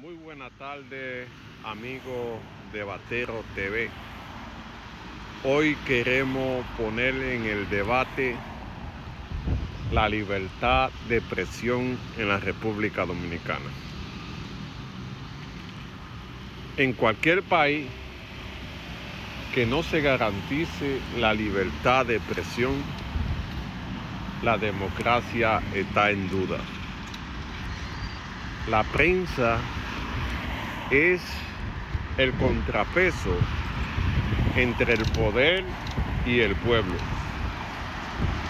[0.00, 1.26] Muy buena tarde,
[1.62, 2.40] amigo
[2.72, 3.90] de Batero TV.
[5.44, 8.34] Hoy queremos poner en el debate
[9.92, 13.68] la libertad de expresión en la República Dominicana.
[16.78, 17.86] En cualquier país
[19.54, 22.72] que no se garantice la libertad de expresión,
[24.42, 26.56] la democracia está en duda.
[28.66, 29.58] La prensa
[30.90, 31.22] es
[32.18, 33.36] el contrapeso
[34.56, 35.64] entre el poder
[36.26, 36.94] y el pueblo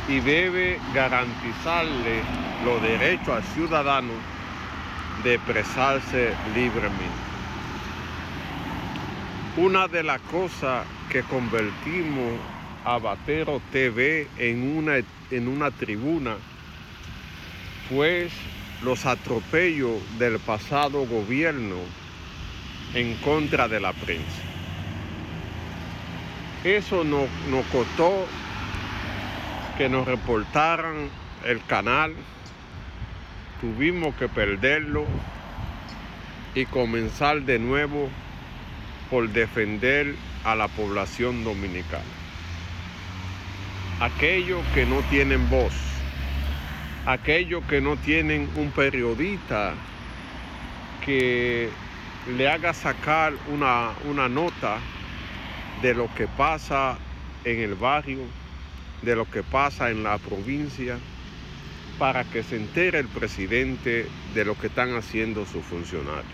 [0.08, 2.22] y debe garantizarle
[2.64, 4.12] los derechos al ciudadano
[5.22, 7.30] de expresarse libremente.
[9.56, 12.40] Una de las cosas que convertimos
[12.84, 14.96] a Batero TV en una,
[15.30, 16.36] en una tribuna
[17.88, 18.28] fue
[18.82, 21.76] los atropellos del pasado gobierno
[22.94, 24.42] en contra de la prensa.
[26.65, 27.28] Eso nos,
[27.73, 28.26] costó
[29.78, 31.09] que nos reportaran
[31.46, 32.15] el canal,
[33.60, 35.06] tuvimos que perderlo
[36.54, 38.10] y comenzar de nuevo
[39.09, 42.04] por defender a la población dominicana.
[44.00, 45.74] Aquellos que no tienen voz,
[47.06, 49.74] aquellos que no tienen un periodista
[51.04, 51.70] que
[52.26, 54.79] le haga sacar una, una nota
[55.82, 56.99] de lo que pasa
[57.45, 58.21] en el barrio,
[59.02, 60.99] de lo que pasa en la provincia,
[61.99, 66.25] para que se entere el presidente de lo que están haciendo sus funcionarios.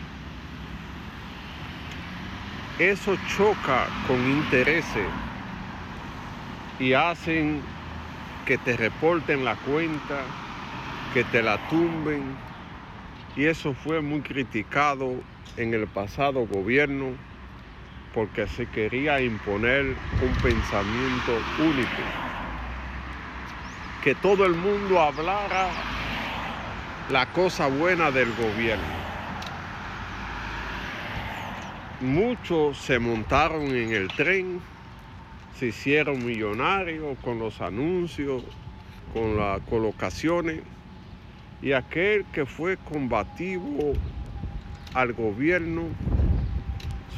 [2.78, 5.08] Eso choca con intereses
[6.78, 7.62] y hacen
[8.44, 10.22] que te reporten la cuenta,
[11.14, 12.36] que te la tumben,
[13.34, 15.14] y eso fue muy criticado
[15.56, 17.12] en el pasado gobierno
[18.16, 21.90] porque se quería imponer un pensamiento único.
[24.02, 25.68] Que todo el mundo hablara
[27.10, 28.84] la cosa buena del gobierno.
[32.00, 34.60] Muchos se montaron en el tren,
[35.58, 38.42] se hicieron millonarios con los anuncios,
[39.12, 40.62] con las colocaciones,
[41.60, 43.94] y aquel que fue combativo
[44.96, 45.82] al gobierno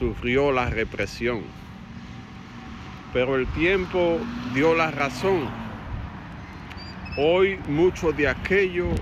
[0.01, 1.43] sufrió la represión.
[3.13, 4.19] Pero el tiempo
[4.53, 5.49] dio la razón.
[7.17, 8.99] Hoy muchos de aquellos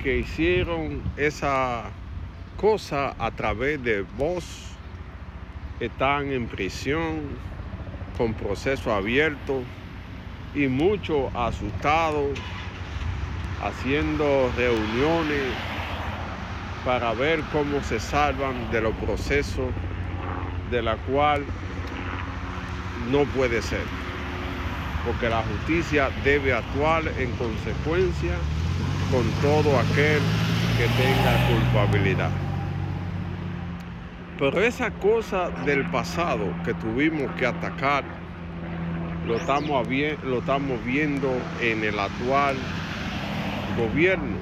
[0.00, 1.90] que hicieron esa
[2.56, 4.44] cosa a través de voz
[5.80, 7.22] están en prisión
[8.16, 9.64] con proceso abierto
[10.54, 12.38] y muchos asustados
[13.60, 15.73] haciendo reuniones
[16.84, 19.66] para ver cómo se salvan de los procesos
[20.70, 21.44] de la cual
[23.10, 23.84] no puede ser,
[25.06, 28.34] porque la justicia debe actuar en consecuencia
[29.10, 30.20] con todo aquel
[30.76, 32.30] que tenga culpabilidad.
[34.38, 38.04] Pero esa cosa del pasado que tuvimos que atacar,
[39.26, 39.88] lo estamos,
[40.84, 41.30] viendo
[41.60, 42.56] en el actual
[43.78, 44.36] gobierno,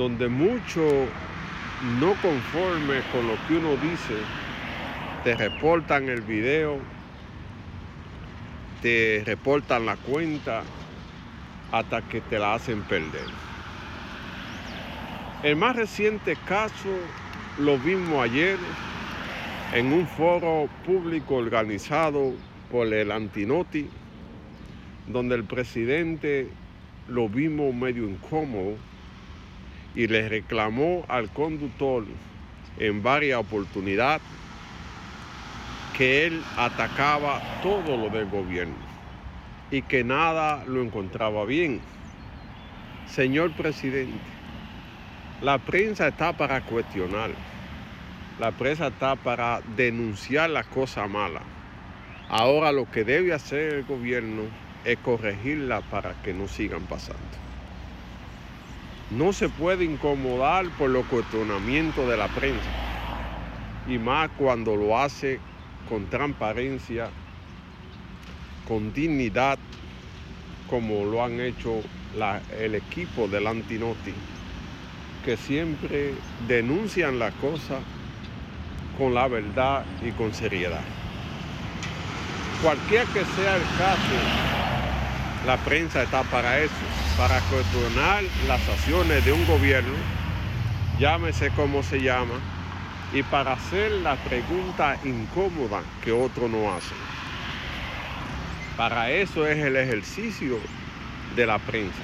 [0.00, 0.94] donde muchos
[2.00, 4.14] no conforme con lo que uno dice,
[5.24, 6.78] te reportan el video,
[8.80, 10.62] te reportan la cuenta
[11.70, 13.26] hasta que te la hacen perder.
[15.42, 16.96] El más reciente caso
[17.58, 18.56] lo vimos ayer
[19.74, 22.32] en un foro público organizado
[22.72, 23.86] por el Antinoti,
[25.08, 26.48] donde el presidente
[27.06, 28.76] lo vimos medio incómodo
[29.94, 32.04] y le reclamó al conductor
[32.78, 34.22] en varias oportunidades
[35.96, 38.74] que él atacaba todo lo del gobierno
[39.70, 41.80] y que nada lo encontraba bien.
[43.06, 44.18] Señor presidente,
[45.42, 47.30] la prensa está para cuestionar,
[48.38, 51.42] la prensa está para denunciar las cosas malas.
[52.28, 54.42] Ahora lo que debe hacer el gobierno
[54.84, 57.49] es corregirla para que no sigan pasando.
[59.10, 62.70] No se puede incomodar por los cuestionamientos de la prensa
[63.88, 65.40] y más cuando lo hace
[65.88, 67.10] con transparencia,
[68.68, 69.58] con dignidad,
[70.68, 71.82] como lo han hecho
[72.56, 74.14] el equipo del Antinoti,
[75.24, 76.14] que siempre
[76.46, 77.80] denuncian la cosa
[78.96, 80.84] con la verdad y con seriedad.
[82.62, 84.49] Cualquier que sea el caso,
[85.46, 86.72] la prensa está para eso,
[87.16, 89.94] para cuestionar las acciones de un gobierno
[91.00, 92.34] llámese como se llama,
[93.12, 96.94] y para hacer la pregunta incómoda que otro no hace.
[98.76, 100.58] Para eso es el ejercicio
[101.34, 102.02] de la prensa,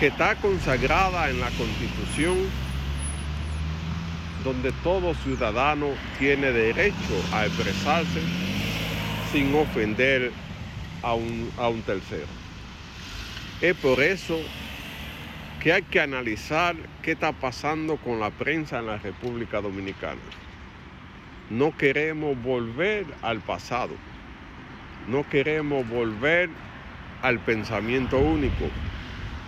[0.00, 2.36] que está consagrada en la Constitución,
[4.44, 5.86] donde todo ciudadano
[6.18, 8.20] tiene derecho a expresarse
[9.32, 10.32] sin ofender
[11.06, 12.26] a un, tercero.
[13.60, 14.40] Es por eso
[15.62, 20.20] que hay que analizar qué está pasando con la prensa en la República Dominicana.
[21.48, 23.94] No queremos volver al pasado,
[25.06, 26.50] no queremos volver
[27.22, 28.64] al pensamiento único.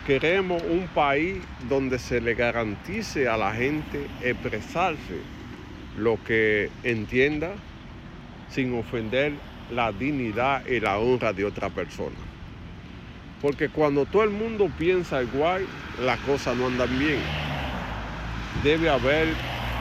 [0.07, 1.39] Queremos un país
[1.69, 5.21] donde se le garantice a la gente expresarse
[5.99, 7.51] lo que entienda
[8.49, 9.33] sin ofender
[9.71, 12.17] la dignidad y la honra de otra persona.
[13.41, 15.67] Porque cuando todo el mundo piensa igual,
[16.01, 17.21] las cosas no andan bien.
[18.65, 19.29] Debe haber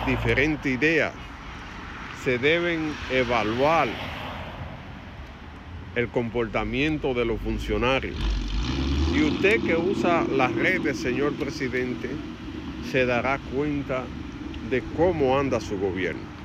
[0.05, 1.13] diferentes ideas.
[2.23, 3.87] Se deben evaluar
[5.95, 8.15] el comportamiento de los funcionarios.
[9.15, 12.09] Y usted que usa las redes, señor presidente,
[12.91, 14.03] se dará cuenta
[14.69, 16.36] de cómo anda su gobierno.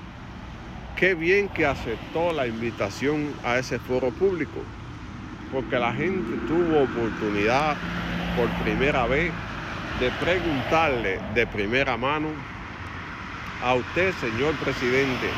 [1.03, 4.61] Qué bien que aceptó la invitación a ese foro público
[5.51, 7.77] porque la gente tuvo oportunidad
[8.37, 9.33] por primera vez
[9.99, 12.29] de preguntarle de primera mano
[13.65, 15.29] a usted, señor presidente,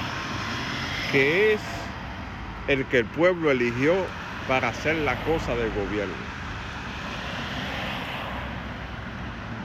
[1.10, 1.62] que es
[2.68, 3.94] el que el pueblo eligió
[4.46, 6.12] para hacer la cosa del gobierno.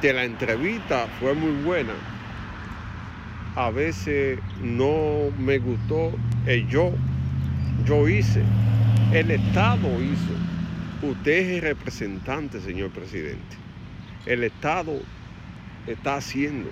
[0.01, 2.18] De la entrevista fue muy buena.
[3.59, 6.13] A veces no me gustó
[6.45, 6.93] el yo.
[7.85, 8.41] Yo hice
[9.13, 11.11] el Estado hizo.
[11.11, 13.57] Usted es el representante, señor presidente.
[14.25, 14.93] El Estado
[15.87, 16.69] está haciendo.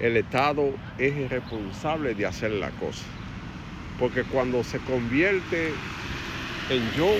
[0.00, 3.04] El Estado es responsable de hacer la cosa.
[3.98, 5.74] Porque cuando se convierte
[6.70, 7.10] en yo,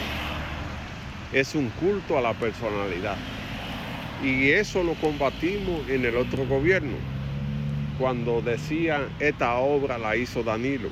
[1.35, 3.19] es un culto a la personalidad.
[4.25, 7.15] Y eso lo combatimos en el otro gobierno.
[7.98, 10.90] Cuando decían, esta obra la hizo Danilo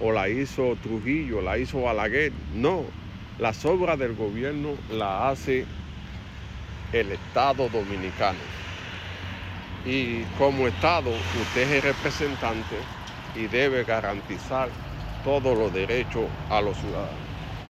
[0.00, 2.32] o la hizo Trujillo, la hizo Balaguer.
[2.54, 2.84] No,
[3.38, 5.64] las obras del gobierno la hace
[6.92, 8.38] el Estado dominicano.
[9.84, 12.76] Y como Estado, usted es representante
[13.36, 14.68] y debe garantizar
[15.24, 17.21] todos los derechos a los ciudadanos.